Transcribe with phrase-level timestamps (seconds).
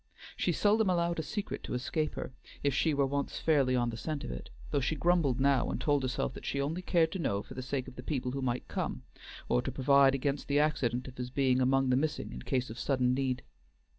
[0.35, 3.97] She seldom allowed a secret to escape her, if she were once fairly on the
[3.97, 7.19] scent of it, though she grumbled now, and told herself that she only cared to
[7.19, 9.03] know for the sake of the people who might come,
[9.47, 12.79] or to provide against the accident of his being among the missing in case of
[12.79, 13.43] sudden need.